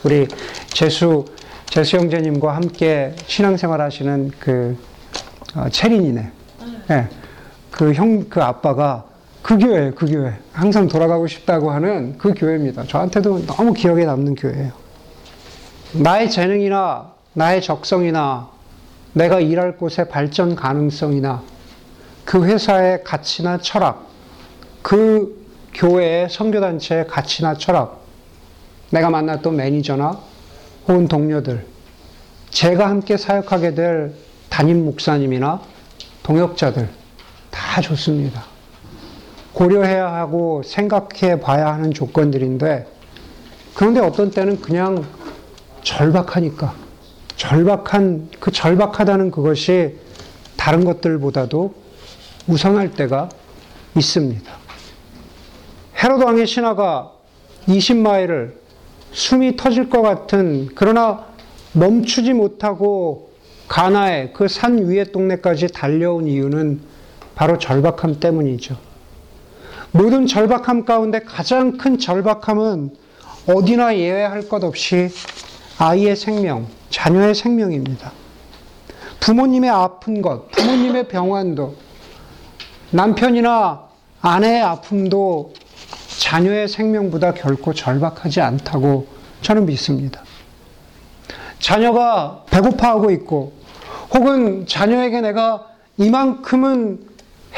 [0.04, 0.28] 우리
[0.68, 1.26] 재수
[1.66, 4.78] 재수 형제님과 함께 신앙생활 하시는 그
[5.56, 6.32] 어, 체린이네.
[6.92, 7.08] 예.
[7.72, 9.06] 그 형, 그 아빠가
[9.42, 10.34] 그 교회, 그 교회.
[10.52, 12.84] 항상 돌아가고 싶다고 하는 그 교회입니다.
[12.84, 14.72] 저한테도 너무 기억에 남는 교회예요.
[15.94, 18.50] 나의 재능이나 나의 적성이나
[19.14, 21.42] 내가 일할 곳의 발전 가능성이나
[22.24, 24.08] 그 회사의 가치나 철학,
[24.82, 25.43] 그
[25.74, 28.04] 교회의 선교단체의 가치나 철학,
[28.92, 30.20] 내가 만났던 매니저나
[30.88, 31.66] 혹은 동료들,
[32.50, 34.14] 제가 함께 사역하게 될
[34.50, 35.62] 담임 목사님이나
[36.22, 36.88] 동역자들
[37.50, 38.46] 다 좋습니다.
[39.54, 42.88] 고려해야 하고 생각해 봐야 하는 조건들인데
[43.74, 45.06] 그런데 어떤 때는 그냥
[45.84, 46.74] 절박하니까
[47.36, 49.98] 절박한 그 절박하다는 그것이
[50.56, 51.74] 다른 것들보다도
[52.48, 53.30] 우선할 때가
[53.96, 54.63] 있습니다.
[56.04, 57.14] 헤로드 왕의 신하가
[57.68, 58.56] 20마일을
[59.14, 61.28] 숨이 터질 것 같은 그러나
[61.72, 63.32] 멈추지 못하고
[63.70, 66.82] 가나의 그 산 위의 동네까지 달려온 이유는
[67.36, 68.76] 바로 절박함 때문이죠.
[69.92, 72.96] 모든 절박함 가운데 가장 큰 절박함은
[73.48, 75.10] 어디나 예외할 것 없이
[75.78, 78.12] 아이의 생명, 자녀의 생명입니다.
[79.22, 81.76] 부모님의 아픈 것, 부모님의 병환도,
[82.92, 83.88] 남편이나
[84.22, 85.54] 아내의 아픔도
[86.34, 89.06] 자녀의 생명보다 결코 절박하지 않다고
[89.44, 90.24] 저는 믿습니다.
[91.60, 93.54] 자녀가 배고파하고 있고,
[94.16, 95.68] 혹은 자녀에게 내가
[95.98, 97.02] 이만큼은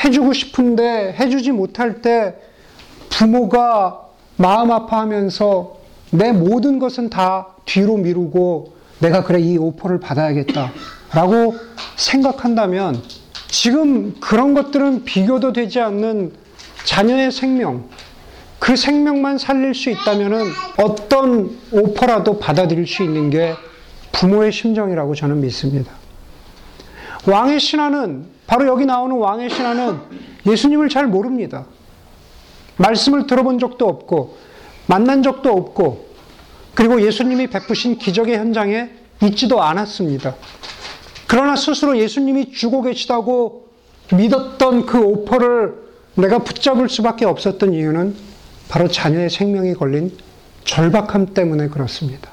[0.04, 2.36] 해주고 싶은데 해주지 못할 때
[3.08, 4.02] 부모가
[4.36, 5.78] 마음 아파하면서
[6.12, 10.74] 내 모든 것은 다 뒤로 미루고 내가 그래 이 오퍼를 받아야겠다.
[11.14, 11.56] 라고
[11.96, 13.02] 생각한다면
[13.48, 16.34] 지금 그런 것들은 비교도 되지 않는
[16.84, 17.88] 자녀의 생명,
[18.60, 23.54] 그 생명만 살릴 수 있다면 어떤 오퍼라도 받아들일 수 있는 게
[24.12, 25.92] 부모의 심정이라고 저는 믿습니다.
[27.28, 30.00] 왕의 신하는, 바로 여기 나오는 왕의 신하는
[30.46, 31.66] 예수님을 잘 모릅니다.
[32.78, 34.38] 말씀을 들어본 적도 없고,
[34.88, 36.06] 만난 적도 없고,
[36.76, 38.90] 그리고 예수님이 베푸신 기적의 현장에
[39.24, 40.36] 있지도 않았습니다.
[41.28, 43.68] 그러나 스스로 예수님이 주고 계시다고
[44.14, 45.74] 믿었던 그 오퍼를
[46.16, 48.16] 내가 붙잡을 수밖에 없었던 이유는
[48.76, 50.12] 바로 자녀의 생명이 걸린
[50.66, 52.30] 절박함 때문에 그렇습니다.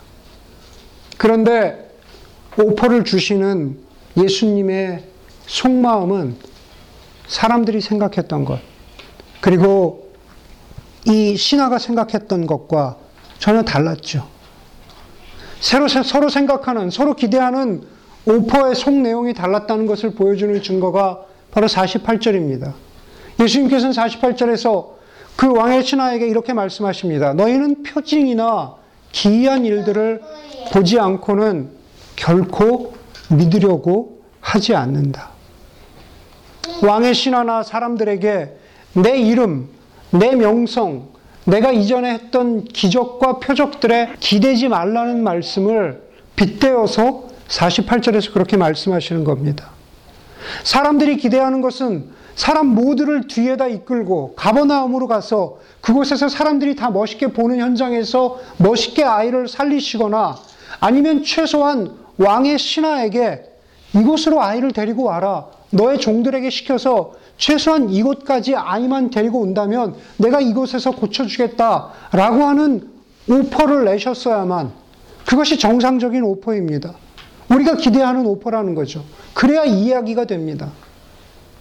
[1.17, 1.89] 그런데
[2.59, 3.79] 오퍼를 주시는
[4.17, 5.05] 예수님의
[5.47, 6.35] 속마음은
[7.29, 8.59] 사람들이 생각했던 것,
[9.41, 10.11] 그리고
[11.07, 12.97] 이 신하가 생각했던 것과
[13.39, 14.29] 전혀 달랐죠.
[15.61, 17.85] 서로, 서로 생각하는, 서로 기대하는
[18.27, 22.73] 오퍼의 속 내용이 달랐다는 것을 보여주는 증거가 바로 48절입니다.
[23.39, 25.02] 예수님께서는 48절에서
[25.37, 27.35] 그 왕의 신하에게 이렇게 말씀하십니다.
[27.35, 28.77] 너희는 표징이나
[29.13, 30.23] 기이한 일들을
[30.73, 31.71] 보지 않고는
[32.17, 32.95] 결코
[33.31, 35.31] 믿으려고 하지 않는다.
[36.83, 38.57] 왕의 신하나 사람들에게
[38.95, 39.69] 내 이름,
[40.11, 41.09] 내 명성,
[41.45, 46.03] 내가 이전에 했던 기적과 표적들에 기대지 말라는 말씀을
[46.37, 49.71] 빗대어서 48절에서 그렇게 말씀하시는 겁니다.
[50.65, 58.39] 사람들이 기대하는 것은 사람 모두를 뒤에다 이끌고 가버나움으로 가서 그곳에서 사람들이 다 멋있게 보는 현장에서
[58.59, 60.37] 멋있게 아이를 살리시거나
[60.81, 63.45] 아니면 최소한 왕의 신하에게
[63.95, 65.47] 이곳으로 아이를 데리고 와라.
[65.71, 72.91] 너의 종들에게 시켜서 최소한 이곳까지 아이만 데리고 온다면 내가 이곳에서 고쳐주겠다 라고 하는
[73.29, 74.73] 오퍼를 내셨어야만
[75.27, 76.95] 그것이 정상적인 오퍼입니다.
[77.49, 79.05] 우리가 기대하는 오퍼라는 거죠.
[79.35, 80.71] 그래야 이야기가 됩니다.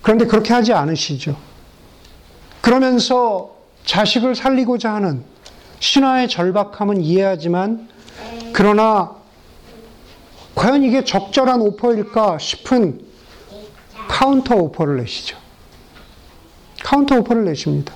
[0.02, 1.38] 그런데 그렇게 하지 않으시죠.
[2.62, 5.24] 그러면서 자식을 살리고자 하는
[5.80, 7.90] 신하의 절박함은 이해하지만
[8.54, 9.16] 그러나
[10.56, 13.02] 과연 이게 적절한 offer일까 싶은
[14.08, 15.38] counter offer를 내시죠.
[16.84, 17.94] counter offer를 내십니다.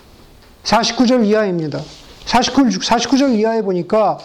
[0.63, 1.81] 49절 이하입니다.
[2.25, 4.17] 49, 49절 이하에 보니까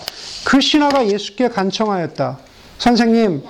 [0.45, 2.38] 그 신하가 예수께 간청하였다.
[2.79, 3.43] 선생님,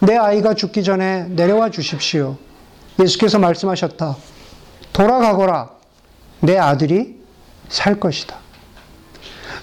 [0.00, 2.36] 내 아이가 죽기 전에 내려와 주십시오.
[2.98, 4.16] 예수께서 말씀하셨다.
[4.92, 5.70] 돌아가거라.
[6.40, 7.20] 네 아들이
[7.68, 8.36] 살 것이다.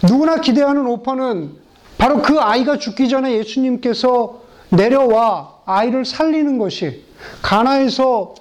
[0.04, 1.56] 누구나 기대하는 offer는
[1.98, 7.06] 바로 그 아이가 죽기 전에 예수님께서 내려와 아이를 살리는 것이
[7.41, 8.36] 가나에서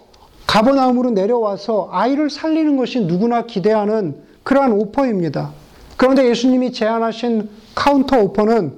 [0.47, 5.53] 가버나움으로 내려와서 아이를 살리는 것이 누구나 기대하는 그러한 offer입니다.
[5.97, 8.77] 그런데 예수님이 제안하신 counter offer는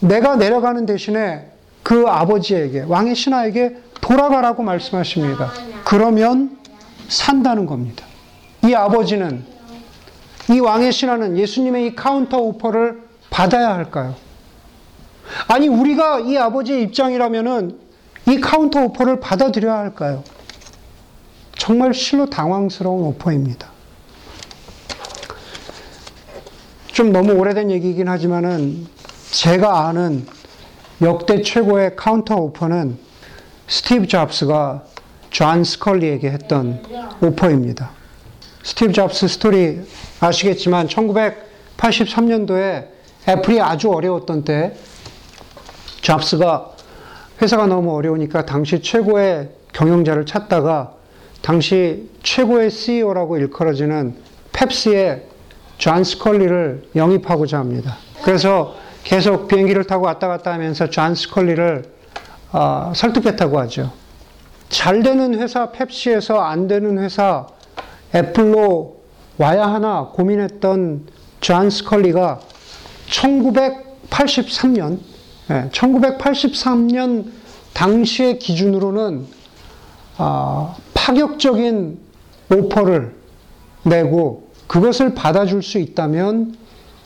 [0.00, 1.50] 내가 내려가는 대신에
[1.82, 5.50] 그 아버지에게 왕의 신하에게 돌아가라고 말씀하십니다.
[5.84, 6.58] 그러면
[7.08, 8.04] 산다는 겁니다.
[8.64, 9.44] 이 아버지는
[10.50, 14.14] 이 왕의 신하는 예수님의 이 counter offer를 받아야 할까요?
[15.48, 17.78] 아니 우리가 이 아버지의 입장이라면은
[18.28, 20.22] 이 counter offer를 받아들여야 할까요?
[21.58, 23.68] 정말 실로 당황스러운 오퍼입니다.
[26.92, 28.86] 좀 너무 오래된 얘기이긴 하지만은
[29.30, 30.26] 제가 아는
[31.02, 32.98] 역대 최고의 counter offer는
[33.68, 34.84] 스티브 잡스가
[35.30, 36.82] 존 스컬리에게 했던
[37.20, 37.90] 오퍼입니다.
[38.62, 39.80] 스티브 잡스 스토리
[40.20, 42.86] 아시겠지만 1983년도에
[43.28, 44.76] 애플이 아주 어려웠던 때
[46.02, 46.72] 잡스가
[47.42, 50.94] 회사가 너무 어려우니까 당시 최고의 경영자를 찾다가
[51.42, 54.14] 당시 최고의 CEO라고 일컬어지는
[54.52, 55.24] 펩시의
[55.78, 57.98] 존 스컬리를 영입하고자 합니다.
[58.22, 61.95] 그래서 계속 비행기를 타고 왔다 갔다 하면서 존 스컬리를
[62.56, 63.92] 어, 설득했다고 하죠.
[64.70, 67.46] 잘 되는 회사 펩시에서 안 되는 회사
[68.14, 68.96] 애플로
[69.36, 71.06] 와야 하나 고민했던
[71.42, 72.40] 존 스컬리가
[73.10, 75.00] 1983년,
[75.48, 77.26] 1983년
[77.74, 79.26] 당시의 기준으로는
[80.16, 81.98] 아, 파격적인
[82.50, 83.14] 오퍼를
[83.82, 86.56] 내고 그것을 받아줄 수 있다면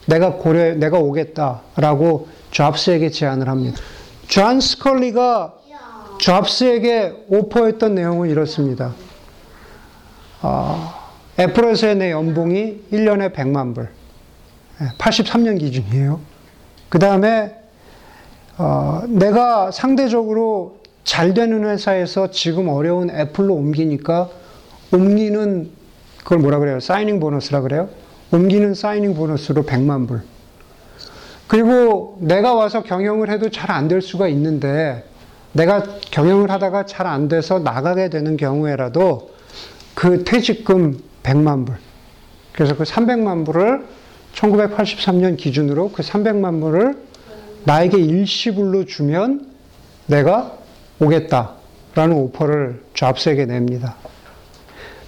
[0.07, 3.81] 내가 고려, 내가 오겠다라고 잡스에게 제안을 합니다.
[4.31, 5.55] 존 스컬리가
[6.21, 8.95] 잡스에게 오퍼했던 내용은 이렇습니다.
[10.41, 10.95] 어,
[11.37, 13.89] 애플에서의 내 연봉이 1년에 100만 불.
[14.99, 16.21] 83년 기준이에요.
[16.89, 17.57] 그 다음에
[18.57, 24.31] 어, 내가 상대적으로 잘 되는 회사에서 지금 어려운 애플로 옮기니까
[24.93, 25.71] 옮기는
[26.19, 26.79] 그걸 뭐라 그래요?
[26.79, 27.89] 사이닝 보너스라 그래요?
[28.31, 30.23] 옮기는 사이닝 보너스로 100만 불.
[31.51, 35.05] 그리고 내가 와서 경영을 해도 잘 안 될 수가 있는데
[35.53, 35.83] 내가
[36.13, 39.31] 경영을 하다가 잘 안 돼서 나가게 되는 경우에라도
[39.97, 41.75] 그 퇴직금 100만 불.
[42.53, 43.85] 그래서 그 300만 불을
[44.33, 46.97] 1983년 기준으로 그 300만 불을
[47.65, 49.49] 나에게 일시불로 주면
[50.07, 50.57] 내가
[51.01, 53.97] 오겠다라는 오퍼를 잡스에게 냅니다.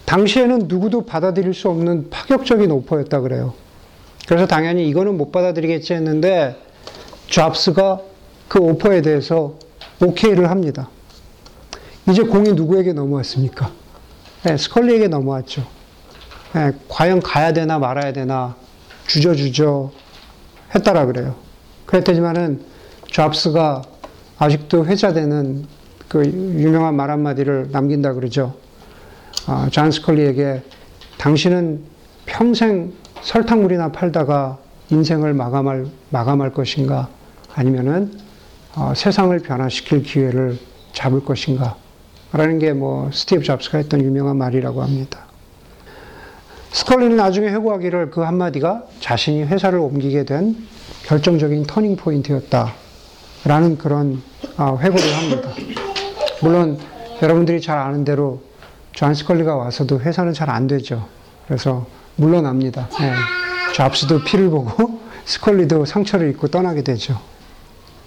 [0.06, 3.54] 당시에는 누구도 받아들일 수 없는 파격적인 오퍼였다 그래요.
[4.26, 6.56] 그래서 당연히 이거는 못 받아들이겠지 했는데
[7.30, 8.00] 잡스가
[8.48, 9.58] 그 오퍼에 대해서
[10.00, 10.88] 오케이를 합니다.
[12.08, 13.70] 이제 공이 누구에게 넘어왔습니까?
[14.42, 15.64] 네, 스컬리에게 넘어왔죠.
[16.54, 18.56] 네, 과연 가야 되나 말아야 되나
[19.06, 19.90] 주저주저
[20.74, 21.36] 했다라 그래요.
[21.86, 22.64] 그랬더니만은
[23.10, 23.82] 잡스가
[24.38, 25.66] 아직도 회자되는
[26.08, 28.54] 그 유명한 말 한마디를 남긴다 그러죠.
[29.46, 30.62] 아, 존 스컬리에게
[31.18, 31.84] 당신은
[32.26, 34.58] 평생 설탕물이나 팔다가
[34.90, 37.08] 인생을 마감할, 마감할 것인가
[37.54, 38.12] 아니면은
[38.74, 40.58] 어, 세상을 변화시킬 기회를
[40.92, 41.76] 잡을 것인가
[42.32, 45.26] 라는 게 뭐 스티브 잡스가 했던 유명한 말이라고 합니다.
[46.72, 50.56] 스컬리는 나중에 회고하기를 그 한마디가 자신이 회사를 옮기게 된
[51.04, 52.72] 결정적인 터닝 포인트였다.
[53.44, 54.22] 라는 그런
[54.56, 55.50] 아, 회고를 합니다.
[56.40, 56.78] 물론
[57.20, 58.42] 여러분들이 잘 아는 대로
[58.92, 61.06] 존 스컬리가 와서도 회사는 잘 안 되죠.
[61.46, 62.88] 그래서 물러납니다.
[62.98, 63.12] 네.
[63.74, 67.20] 잡스도 피를 보고 스컬리도 상처를 입고 떠나게 되죠.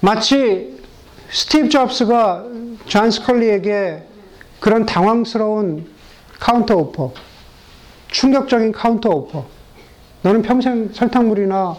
[0.00, 0.76] 마치
[1.30, 2.44] 스티브 잡스가
[2.86, 4.02] 존 스컬리에게
[4.60, 5.90] 그런 당황스러운
[6.38, 7.12] counter offer,
[8.08, 9.44] 충격적인 counter offer.
[10.22, 11.76] 너는 평생 설탕물이나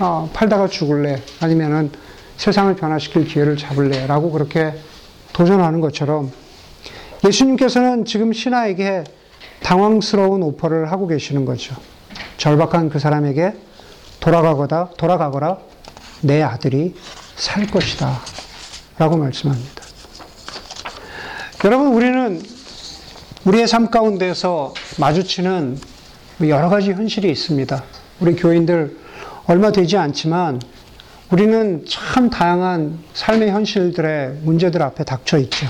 [0.00, 1.20] 어, 팔다가 죽을래?
[1.40, 1.90] 아니면은
[2.36, 4.06] 세상을 변화시킬 기회를 잡을래?
[4.06, 4.74] 라고 그렇게
[5.32, 6.32] 도전하는 것처럼
[7.24, 9.04] 예수님께서는 지금 신하에게
[9.62, 11.74] 당황스러운 오퍼를 하고 계시는 거죠.
[12.36, 13.54] 절박한 그 사람에게
[14.20, 15.58] 돌아가거나, 돌아가거라
[16.22, 16.94] 내 아들이
[17.36, 18.20] 살 것이다.
[18.98, 19.82] 라고 말씀합니다.
[21.64, 22.42] 여러분, 우리는
[23.44, 25.78] 우리의 삶 가운데서 마주치는
[26.48, 27.82] 여러 가지 현실이 있습니다.
[28.20, 28.98] 우리 교인들
[29.46, 30.60] 얼마 되지 않지만
[31.30, 35.66] 우리는 참 다양한 삶의 현실들의 문제들 앞에 닥쳐 있죠.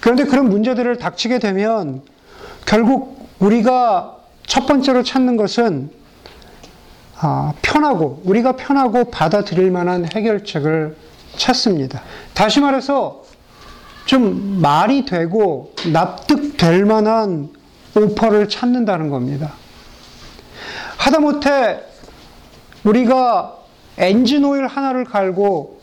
[0.00, 2.02] 그런데 그런 문제들을 닥치게 되면
[2.66, 5.90] 결국 우리가 첫 번째로 찾는 것은
[7.18, 10.96] 아, 편하고 우리가 편하고 받아들일 만한 해결책을
[11.36, 12.02] 찾습니다.
[12.34, 13.22] 다시 말해서
[14.04, 17.48] 좀 말이 되고 납득될 만한
[17.96, 19.54] 오퍼를 찾는다는 겁니다.
[20.98, 21.80] 하다못해
[22.84, 23.56] 우리가
[23.98, 25.80] 엔진 오일 하나를 갈고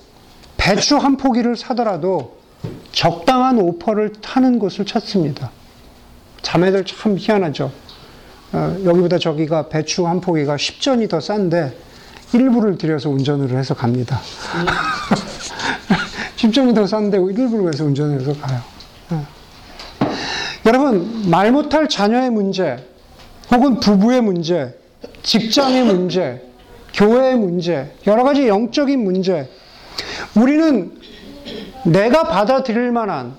[0.57, 2.37] 배추 한 포기를 사더라도
[2.91, 5.51] 적당한 오퍼를 타는 곳을 찾습니다.
[6.43, 7.71] 자매들 참 희한하죠.
[8.51, 11.75] 어, 여기보다 저기가 배추 한 포기가 10전이 더 싼데
[12.33, 14.21] 일부를 들여서 운전을 해서 갑니다.
[16.37, 18.59] 10전이 더 싼데 일부를 해서 운전을 해서 가요.
[19.09, 19.25] 어.
[20.65, 22.77] 여러분, 말 못할 자녀의 문제,
[23.51, 24.77] 혹은 부부의 문제,
[25.23, 26.41] 직장의 문제,
[26.93, 29.49] 교회의 문제, 여러 가지 영적인 문제,
[30.35, 30.91] 우리는
[31.83, 33.35] 내가 받아들일 만한,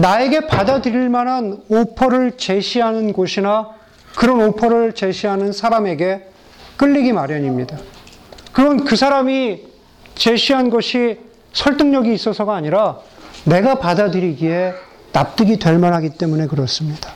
[0.00, 3.70] 나에게 받아들일 만한 오퍼를 제시하는 곳이나
[4.16, 6.26] 그런 오퍼를 제시하는 사람에게
[6.76, 7.76] 끌리기 마련입니다.
[8.52, 9.62] 그건 그 사람이
[10.14, 11.18] 제시한 것이
[11.52, 12.98] 설득력이 있어서가 아니라
[13.44, 14.72] 내가 받아들이기에
[15.12, 17.12] 납득이 될 만하기 때문에 그렇습니다.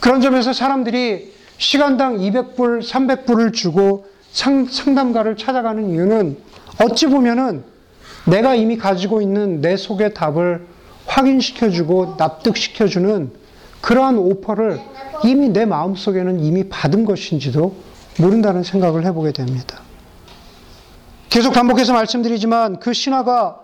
[0.00, 6.36] 그런 점에서 사람들이 시간당 200불, 300불을 주고 상, 상담가를 찾아가는 이유는
[6.82, 7.64] 어찌 보면은
[8.26, 10.73] 내가 이미 가지고 있는 내 속의 답을
[11.06, 13.32] 확인시켜주고 납득시켜주는
[13.80, 14.80] 그러한 오퍼를
[15.24, 17.74] 이미 내 마음속에는 이미 받은 것인지도
[18.20, 19.80] 모른다는 생각을 해보게 됩니다.
[21.28, 23.60] 계속 반복해서 말씀드리지만 그 신하가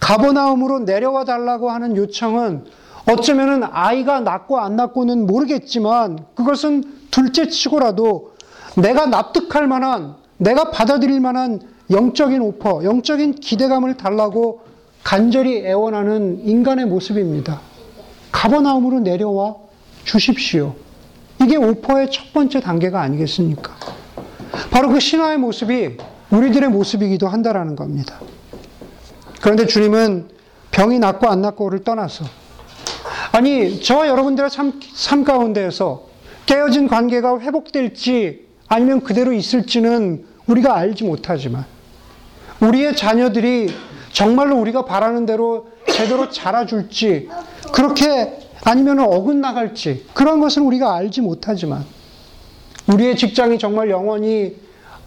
[0.00, 2.64] 가버나움으로 내려와 달라고 하는 요청은
[3.08, 8.32] 어쩌면은 아이가 낳고 안 낳고는 모르겠지만 그것은 둘째 치고라도
[8.76, 14.62] 내가 납득할 만한 내가 받아들일 만한 영적인 오퍼, 영적인 기대감을 달라고
[15.02, 17.60] 간절히 애원하는 인간의 모습입니다.
[18.30, 19.56] 가버나움으로 내려와
[20.04, 20.74] 주십시오.
[21.42, 23.74] 이게 오퍼의 첫 번째 단계가 아니겠습니까?
[24.70, 25.96] 바로 그 신화의 모습이
[26.30, 28.20] 우리들의 모습이기도 한다라는 겁니다.
[29.40, 30.28] 그런데 주님은
[30.70, 32.24] 병이 낫고 안 낫고를 떠나서
[33.32, 36.06] 아니 저와 여러분들의 삶, 삶 가운데에서
[36.46, 41.64] 깨어진 관계가 회복될지 아니면 그대로 있을지는 우리가 알지 못하지만
[42.60, 43.72] 우리의 자녀들이
[44.12, 47.28] 정말로 우리가 바라는 대로 제대로 자라줄지
[47.72, 51.84] 그렇게 아니면 어긋나갈지 그런 것은 우리가 알지 못하지만
[52.86, 54.56] 우리의 직장이 정말 영원히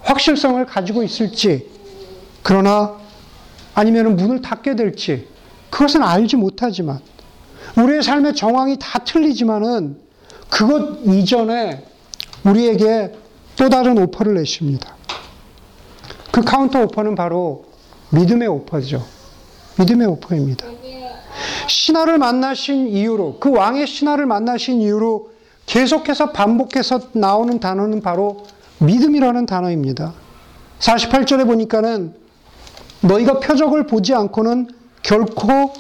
[0.02, 1.70] 확실성을 가지고 있을지
[2.44, 2.96] 그러나
[3.74, 5.28] 아니면 문을 닫게 될지
[5.70, 7.00] 그것은 알지 못하지만
[7.78, 9.98] 우리의 삶의 정황이 다 틀리지만은
[10.50, 11.84] 그것 이전에
[12.44, 13.14] 우리에게
[13.56, 14.96] 또 다른 오퍼를 내십니다.
[16.32, 17.66] 그 counter offer는 바로
[18.10, 19.04] 믿음의 오퍼죠.
[19.80, 20.66] 믿음의 오퍼입니다.
[21.68, 25.32] 신하를 만나신 이유로, 그 왕의 신하를 만나신 이유로
[25.66, 28.46] 계속해서 반복해서 나오는 단어는 바로
[28.80, 30.14] 믿음이라는 단어입니다.
[30.80, 32.14] 48절에 보니까는
[33.02, 34.70] 너희가 표적을 보지 않고는
[35.02, 35.74] 결코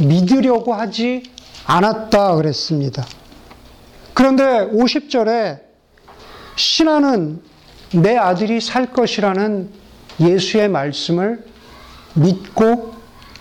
[0.00, 1.22] 믿으려고 하지
[1.66, 3.04] 않았다 그랬습니다.
[4.14, 5.60] 그런데 50절에
[6.56, 7.40] 신하는
[7.92, 9.70] 내 아들이 살 것이라는
[10.20, 11.44] 예수의 말씀을
[12.14, 12.94] 믿고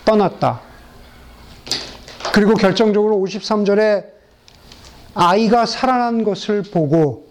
[0.06, 0.62] 떠났다.
[2.34, 4.06] 그리고 결정적으로 53절에
[5.16, 7.28] 아이가 살아난 것을 보고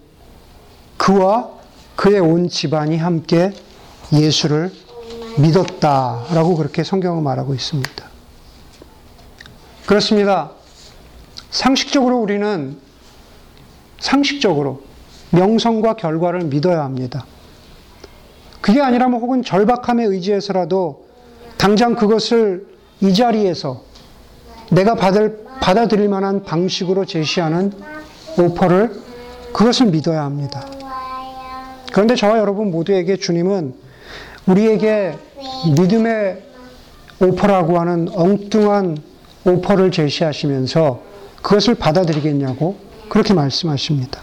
[0.97, 1.51] 그와
[1.95, 3.53] 그의 온 집안이 함께
[4.12, 4.72] 예수를
[5.39, 8.07] 믿었다 라고 그렇게 성경은 말하고 있습니다.
[9.87, 10.51] 그렇습니다.
[11.51, 12.78] 상식적으로 우리는
[14.01, 14.82] 상식적으로
[15.30, 17.24] 명성과 결과를 믿어야 합니다.
[18.61, 21.05] 그게 아니라면 혹은 절박함에 의지해서라도
[21.59, 22.66] 당장 그것을
[23.00, 23.82] 이 자리에서
[24.70, 27.72] 내가 받을, 받아들일 만한 방식으로 제시하는
[28.38, 28.92] 오퍼를
[29.52, 30.66] 그것을 믿어야 합니다.
[31.92, 33.74] 그런데 저와 여러분 모두에게 주님은
[34.46, 35.14] 우리에게
[35.78, 36.42] 믿음의
[37.20, 38.98] 오퍼라고 하는 엉뚱한
[39.44, 41.00] 오퍼를 제시하시면서
[41.42, 42.76] 그것을 받아들이겠냐고
[43.09, 44.20] 그렇게 말씀하십니다.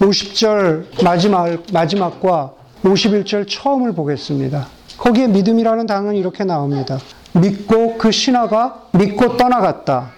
[0.00, 2.52] 50절 마지막, 마지막과
[2.82, 4.66] 51절 처음을 보겠습니다.
[4.98, 6.98] 거기에 믿음이라는 단어는 이렇게 나옵니다.
[7.32, 10.10] 믿고 그 신하가 믿고 떠나갔다.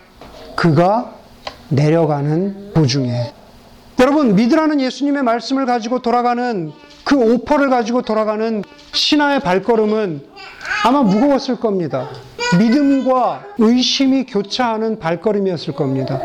[0.57, 1.15] 그가
[1.69, 3.33] 내려가는 도중에.
[4.01, 6.73] 여러분, 믿으라는 예수님의 말씀을 가지고 돌아가는
[7.05, 8.63] 그 오퍼를 가지고 돌아가는
[8.93, 10.23] 신하의 발걸음은
[10.85, 12.09] 아마 무거웠을 겁니다.
[12.59, 16.21] 믿음과 의심이 교차하는 발걸음이었을 겁니다.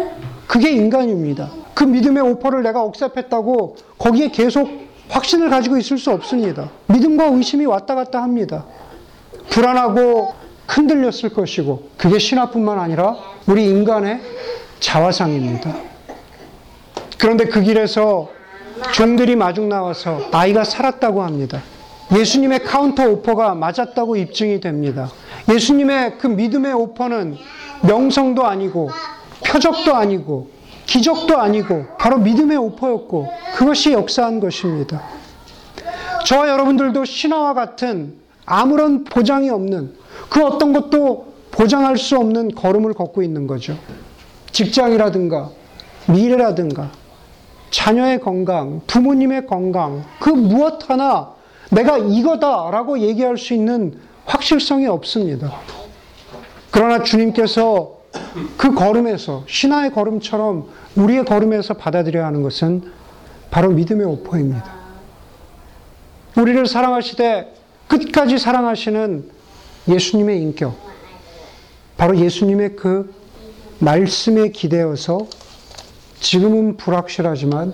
[0.47, 1.52] 그게 인간입니다.
[1.74, 6.70] 그 믿음의 오퍼를 내가 억셉했다고 거기에 계속 확신을 가지고 있을 수 없습니다.
[6.88, 8.66] 믿음과 의심이 왔다 갔다 합니다.
[9.49, 10.34] 불안하고
[10.68, 13.16] 흔들렸을 것이고 그게 신화뿐만 아니라
[13.47, 14.22] 우리 인간의
[14.80, 15.76] 자화상입니다.
[17.18, 18.30] 그런데 그 길에서
[18.93, 21.62] 종들이 마중 나와서 아이가 살았다고 합니다.
[22.16, 25.10] 예수님의 counter offer가 맞았다고 입증이 됩니다.
[25.51, 27.38] 예수님의 그 믿음의 오퍼는
[27.82, 28.89] 명성도 아니고
[29.45, 30.49] 표적도 아니고
[30.86, 33.28] 기적도 아니고 바로 믿음의 오퍼였고
[33.60, 35.01] 그것이 역사한 것입니다.
[36.26, 38.14] 저와 여러분들도 신하와 같은
[38.45, 39.95] 아무런 보장이 없는
[40.30, 43.78] 그 어떤 것도 보장할 수 없는 걸음을 걷고 있는 거죠.
[44.53, 45.49] 직장이라든가
[46.07, 46.89] 미래라든가
[47.70, 51.34] 자녀의 건강, 부모님의 건강, 그 무엇 하나
[51.70, 55.51] 내가 이거다라고 얘기할 수 있는 확실성이 없습니다.
[56.72, 57.97] 그러나 주님께서
[58.55, 62.99] 그 걸음에서, 신화의 걸음처럼 우리의 걸음에서 받아들여야 하는 것은
[63.52, 64.80] 바로 믿음의 오퍼입니다.
[66.38, 67.54] 우리를 사랑하시되
[67.88, 69.30] 끝까지 사랑하시는
[69.88, 70.78] 예수님의 인격,
[71.97, 73.14] 바로 예수님의 그
[73.80, 75.28] 말씀에 기대어서
[76.20, 77.74] 지금은 불확실하지만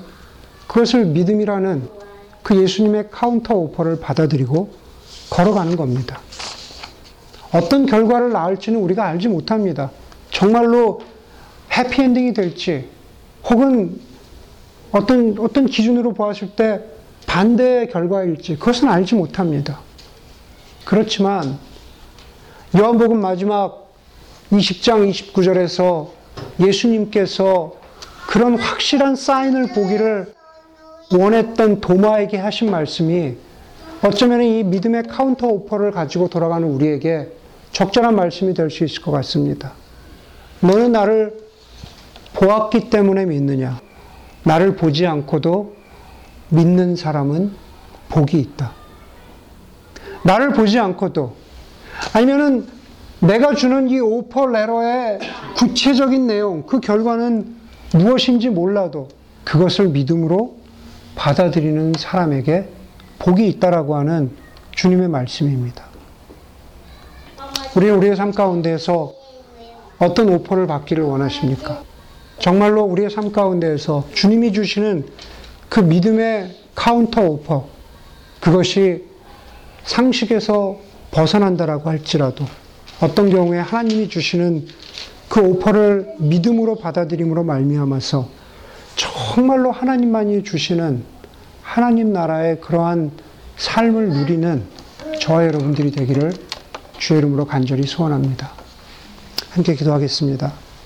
[0.68, 1.90] 그것을 믿음이라는
[2.44, 4.72] 그 예수님의 counter offer를 받아들이고
[5.30, 6.20] 걸어가는 겁니다.
[7.52, 9.92] 어떤 결과를 낳을지는 우리가 알지 못합니다.
[10.32, 11.02] 정말로
[11.72, 12.90] 해피엔딩이 될지
[13.50, 14.00] 혹은
[14.96, 16.80] 어떤, 어떤 기준으로 보았을 때
[17.28, 19.82] 반대의 결과일지 그것은 알지 못합니다.
[20.86, 21.58] 그렇지만
[22.78, 23.94] 요한복음 마지막
[24.54, 26.12] 20장 29절에서
[26.66, 27.76] 예수님께서
[28.30, 30.34] 그런 확실한 사인을 보기를
[31.14, 33.36] 원했던 도마에게 하신 말씀이
[34.02, 37.34] 어쩌면 이 믿음의 counter offer를 가지고 돌아가는 우리에게
[37.74, 39.74] 적절한 말씀이 될 수 있을 것 같습니다.
[40.62, 41.38] 너는 나를
[42.34, 43.85] 보았기 때문에 믿느냐?
[44.46, 45.76] 나를 보지 않고도
[46.50, 47.52] 믿는 사람은
[48.10, 48.72] 복이 있다.
[50.24, 51.36] 나를 보지 않고도
[52.14, 52.68] 아니면은
[53.20, 55.20] 내가 주는 이 오퍼 레러의
[55.58, 57.56] 구체적인 내용, 그 결과는
[57.94, 59.08] 무엇인지 몰라도
[59.44, 60.58] 그것을 믿음으로
[61.16, 62.70] 받아들이는 사람에게
[63.20, 64.32] 복이 있다라고 하는
[64.72, 65.86] 주님의 말씀입니다.
[67.76, 69.14] 우리는 우리의 삶 가운데에서
[69.98, 71.82] 어떤 오퍼를 받기를 원하십니까?
[72.40, 75.06] 정말로 우리의 삶 가운데에서 주님이 주시는
[75.70, 77.68] 그 믿음의 counter offer,
[78.40, 79.04] 그것이
[79.84, 80.78] 상식에서
[81.12, 82.46] 벗어난다라고 할지라도
[83.02, 84.68] 어떤 경우에 하나님이 주시는
[85.30, 88.30] 그 오퍼를 믿음으로 받아들임으로 말미암아서
[88.96, 91.04] 정말로 하나님만이 주시는
[91.62, 93.12] 하나님 나라의 그러한
[93.58, 94.64] 삶을 누리는
[95.20, 96.34] 저와 여러분들이 되기를
[96.98, 98.52] 주의 이름으로 간절히 소원합니다.
[99.50, 100.65] 함께 기도하겠습니다.